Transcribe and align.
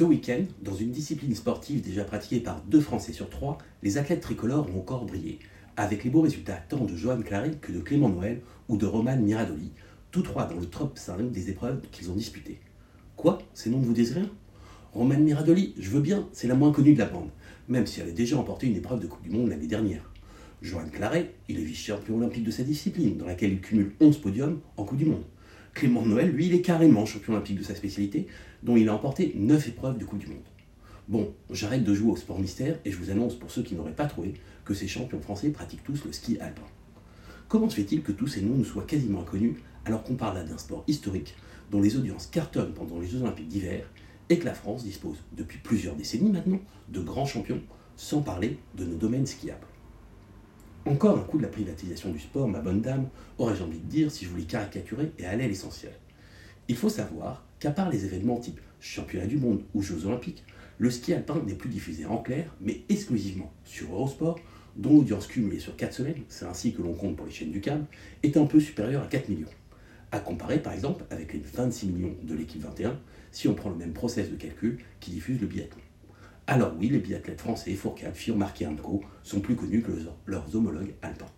Ce 0.00 0.04
week-end, 0.06 0.44
dans 0.62 0.74
une 0.74 0.92
discipline 0.92 1.34
sportive 1.34 1.82
déjà 1.82 2.04
pratiquée 2.04 2.40
par 2.40 2.62
deux 2.62 2.80
Français 2.80 3.12
sur 3.12 3.28
trois, 3.28 3.58
les 3.82 3.98
athlètes 3.98 4.22
tricolores 4.22 4.66
ont 4.74 4.78
encore 4.78 5.04
brillé, 5.04 5.38
avec 5.76 6.04
les 6.04 6.08
beaux 6.08 6.22
résultats 6.22 6.56
tant 6.70 6.86
de 6.86 6.96
Johan 6.96 7.20
Claret 7.20 7.58
que 7.60 7.70
de 7.70 7.80
Clément 7.80 8.08
Noël 8.08 8.40
ou 8.70 8.78
de 8.78 8.86
Roman 8.86 9.18
Miradoli, 9.18 9.72
tous 10.10 10.22
trois 10.22 10.46
dans 10.46 10.58
le 10.58 10.64
top 10.64 10.96
5 10.96 11.30
des 11.30 11.50
épreuves 11.50 11.82
qu'ils 11.92 12.10
ont 12.10 12.14
disputées. 12.14 12.60
Quoi? 13.14 13.42
Ces 13.52 13.68
noms 13.68 13.80
ne 13.80 13.84
vous 13.84 13.92
disent 13.92 14.12
rien? 14.12 14.30
Roman 14.94 15.18
Miradoli, 15.18 15.74
je 15.78 15.90
veux 15.90 16.00
bien, 16.00 16.26
c'est 16.32 16.48
la 16.48 16.54
moins 16.54 16.72
connue 16.72 16.94
de 16.94 16.98
la 16.98 17.04
bande, 17.04 17.28
même 17.68 17.86
si 17.86 18.00
elle 18.00 18.08
a 18.08 18.12
déjà 18.12 18.38
emporté 18.38 18.68
une 18.68 18.76
épreuve 18.76 19.00
de 19.00 19.06
Coupe 19.06 19.22
du 19.22 19.28
Monde 19.28 19.50
l'année 19.50 19.66
dernière. 19.66 20.10
Johan 20.62 20.88
Claret, 20.90 21.34
il 21.50 21.60
est 21.60 21.64
vice-champion 21.64 22.16
olympique 22.16 22.44
de 22.44 22.50
sa 22.50 22.62
discipline, 22.62 23.18
dans 23.18 23.26
laquelle 23.26 23.52
il 23.52 23.60
cumule 23.60 23.92
11 24.00 24.16
podiums 24.16 24.60
en 24.78 24.84
Coupe 24.84 24.96
du 24.96 25.04
Monde. 25.04 25.24
Clément 25.74 26.04
Noël, 26.04 26.30
lui, 26.30 26.46
il 26.46 26.54
est 26.54 26.62
carrément 26.62 27.06
champion 27.06 27.34
olympique 27.34 27.58
de 27.58 27.62
sa 27.62 27.74
spécialité, 27.74 28.26
dont 28.62 28.76
il 28.76 28.88
a 28.88 28.94
emporté 28.94 29.32
9 29.36 29.68
épreuves 29.68 29.98
de 29.98 30.04
Coupe 30.04 30.18
du 30.18 30.26
Monde. 30.26 30.38
Bon, 31.08 31.32
j'arrête 31.50 31.84
de 31.84 31.94
jouer 31.94 32.10
au 32.10 32.16
sport 32.16 32.38
mystère 32.38 32.78
et 32.84 32.90
je 32.90 32.96
vous 32.96 33.10
annonce 33.10 33.34
pour 33.34 33.50
ceux 33.50 33.62
qui 33.62 33.74
n'auraient 33.74 33.94
pas 33.94 34.06
trouvé 34.06 34.34
que 34.64 34.74
ces 34.74 34.88
champions 34.88 35.20
français 35.20 35.50
pratiquent 35.50 35.84
tous 35.84 36.04
le 36.04 36.12
ski 36.12 36.38
alpin. 36.38 36.62
Comment 37.48 37.68
se 37.68 37.76
fait-il 37.76 38.02
que 38.02 38.12
tous 38.12 38.26
ces 38.26 38.42
noms 38.42 38.54
nous 38.54 38.64
soient 38.64 38.84
quasiment 38.84 39.22
inconnus 39.22 39.56
alors 39.84 40.02
qu'on 40.02 40.14
parle 40.14 40.36
là 40.36 40.44
d'un 40.44 40.58
sport 40.58 40.84
historique 40.86 41.34
dont 41.70 41.80
les 41.80 41.96
audiences 41.96 42.26
cartonnent 42.26 42.74
pendant 42.74 43.00
les 43.00 43.06
Jeux 43.06 43.22
Olympiques 43.22 43.48
d'hiver 43.48 43.88
et 44.28 44.38
que 44.38 44.44
la 44.44 44.54
France 44.54 44.84
dispose 44.84 45.16
depuis 45.36 45.58
plusieurs 45.58 45.96
décennies 45.96 46.30
maintenant 46.30 46.60
de 46.88 47.00
grands 47.00 47.26
champions, 47.26 47.62
sans 47.96 48.22
parler 48.22 48.58
de 48.76 48.84
nos 48.84 48.96
domaines 48.96 49.26
skiables? 49.26 49.66
Encore 50.86 51.18
un 51.18 51.22
coup 51.22 51.38
de 51.38 51.42
la 51.42 51.48
privatisation 51.48 52.10
du 52.10 52.18
sport, 52.18 52.48
ma 52.48 52.60
bonne 52.60 52.80
dame, 52.80 53.08
aurais-je 53.38 53.62
envie 53.62 53.78
de 53.78 53.86
dire 53.86 54.10
si 54.10 54.24
je 54.24 54.30
voulais 54.30 54.44
caricaturer 54.44 55.12
et 55.18 55.26
aller 55.26 55.44
à 55.44 55.48
l'essentiel? 55.48 55.92
Il 56.68 56.76
faut 56.76 56.88
savoir 56.88 57.44
qu'à 57.58 57.70
part 57.70 57.90
les 57.90 58.04
événements 58.04 58.38
type 58.38 58.60
championnat 58.80 59.26
du 59.26 59.36
monde 59.36 59.62
ou 59.74 59.82
Jeux 59.82 60.06
olympiques, 60.06 60.44
le 60.78 60.90
ski 60.90 61.12
alpin 61.12 61.42
n'est 61.46 61.54
plus 61.54 61.68
diffusé 61.68 62.06
en 62.06 62.18
clair, 62.18 62.54
mais 62.60 62.80
exclusivement 62.88 63.52
sur 63.64 63.92
Eurosport, 63.92 64.40
dont 64.76 64.94
l'audience 64.94 65.26
cumulée 65.26 65.58
sur 65.58 65.76
4 65.76 65.92
semaines, 65.92 66.22
c'est 66.28 66.46
ainsi 66.46 66.72
que 66.72 66.80
l'on 66.80 66.94
compte 66.94 67.16
pour 67.16 67.26
les 67.26 67.32
chaînes 67.32 67.50
du 67.50 67.60
câble, 67.60 67.84
est 68.22 68.38
un 68.38 68.46
peu 68.46 68.60
supérieure 68.60 69.02
à 69.02 69.06
4 69.06 69.28
millions. 69.28 69.48
À 70.12 70.20
comparer 70.20 70.58
par 70.58 70.72
exemple 70.72 71.04
avec 71.10 71.34
les 71.34 71.40
26 71.40 71.88
millions 71.88 72.16
de 72.22 72.34
l'équipe 72.34 72.62
21, 72.62 72.98
si 73.30 73.48
on 73.48 73.54
prend 73.54 73.70
le 73.70 73.76
même 73.76 73.92
process 73.92 74.30
de 74.30 74.36
calcul 74.36 74.78
qui 75.00 75.10
diffuse 75.10 75.40
le 75.40 75.46
biathlon. 75.46 75.80
Alors 76.52 76.72
oui, 76.80 76.88
les 76.88 76.98
biathlètes 76.98 77.40
français 77.40 77.72
Fourcade, 77.76 78.12
Marquet 78.34 78.66
Marquet 78.66 79.06
sont 79.22 79.38
plus 79.38 79.54
connus 79.54 79.82
que 79.82 79.92
leurs 80.26 80.56
homologues 80.56 80.96
alpins. 81.00 81.30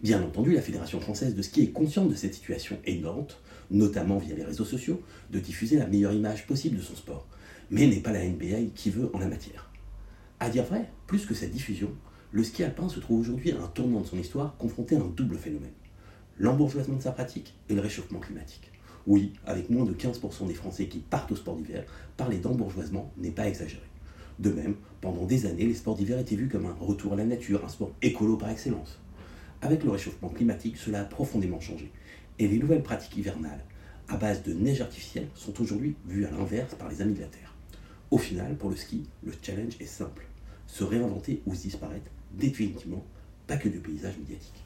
Bien 0.00 0.22
entendu, 0.22 0.52
la 0.52 0.62
Fédération 0.62 1.00
française 1.00 1.34
de 1.34 1.42
ski 1.42 1.62
est 1.62 1.72
consciente 1.72 2.08
de 2.08 2.14
cette 2.14 2.34
situation 2.34 2.78
et 2.84 3.02
notamment 3.72 4.18
via 4.18 4.36
les 4.36 4.44
réseaux 4.44 4.64
sociaux, 4.64 5.02
de 5.32 5.40
diffuser 5.40 5.76
la 5.76 5.88
meilleure 5.88 6.12
image 6.12 6.46
possible 6.46 6.76
de 6.76 6.82
son 6.82 6.94
sport, 6.94 7.26
mais 7.68 7.88
n'est 7.88 7.98
pas 7.98 8.12
la 8.12 8.24
NBA 8.24 8.70
qui 8.76 8.90
veut 8.90 9.10
en 9.12 9.18
la 9.18 9.26
matière. 9.26 9.68
À 10.38 10.50
dire 10.50 10.62
vrai, 10.62 10.88
plus 11.08 11.26
que 11.26 11.34
cette 11.34 11.50
diffusion, 11.50 11.90
le 12.30 12.44
ski 12.44 12.62
alpin 12.62 12.88
se 12.88 13.00
trouve 13.00 13.18
aujourd'hui 13.18 13.50
à 13.50 13.60
un 13.60 13.66
tournant 13.66 14.02
de 14.02 14.06
son 14.06 14.20
histoire 14.20 14.56
confronté 14.56 14.94
à 14.94 15.00
un 15.00 15.08
double 15.08 15.36
phénomène 15.36 15.72
l'embourgeoisement 16.38 16.96
de 16.96 17.02
sa 17.02 17.10
pratique 17.10 17.54
et 17.68 17.74
le 17.74 17.80
réchauffement 17.80 18.20
climatique. 18.20 18.70
Oui, 19.06 19.34
avec 19.44 19.68
moins 19.68 19.84
de 19.84 19.92
15% 19.92 20.46
des 20.46 20.54
Français 20.54 20.86
qui 20.86 20.98
partent 20.98 21.32
au 21.32 21.36
sport 21.36 21.56
d'hiver, 21.56 21.84
parler 22.16 22.38
d'embourgeoisement 22.38 23.12
n'est 23.18 23.30
pas 23.30 23.46
exagéré. 23.46 23.82
De 24.38 24.50
même, 24.50 24.76
pendant 25.00 25.26
des 25.26 25.46
années, 25.46 25.66
les 25.66 25.74
sports 25.74 25.94
d'hiver 25.94 26.18
étaient 26.18 26.36
vus 26.36 26.48
comme 26.48 26.66
un 26.66 26.74
retour 26.80 27.12
à 27.12 27.16
la 27.16 27.24
nature, 27.24 27.64
un 27.64 27.68
sport 27.68 27.92
écolo 28.00 28.36
par 28.36 28.48
excellence. 28.48 28.98
Avec 29.60 29.84
le 29.84 29.90
réchauffement 29.90 30.30
climatique, 30.30 30.78
cela 30.78 31.02
a 31.02 31.04
profondément 31.04 31.60
changé. 31.60 31.90
Et 32.38 32.48
les 32.48 32.58
nouvelles 32.58 32.82
pratiques 32.82 33.16
hivernales, 33.16 33.64
à 34.08 34.16
base 34.16 34.42
de 34.42 34.54
neige 34.54 34.80
artificielle, 34.80 35.28
sont 35.34 35.60
aujourd'hui 35.60 35.94
vues 36.06 36.24
à 36.26 36.30
l'inverse 36.30 36.74
par 36.74 36.88
les 36.88 37.02
amis 37.02 37.14
de 37.14 37.20
la 37.20 37.26
Terre. 37.26 37.54
Au 38.10 38.18
final, 38.18 38.56
pour 38.56 38.70
le 38.70 38.76
ski, 38.76 39.04
le 39.22 39.32
challenge 39.40 39.76
est 39.80 39.86
simple. 39.86 40.26
Se 40.66 40.82
réinventer 40.82 41.42
ou 41.46 41.52
disparaître 41.52 42.10
définitivement, 42.32 43.04
pas 43.46 43.56
que 43.56 43.68
du 43.68 43.78
paysage 43.78 44.18
médiatique. 44.18 44.64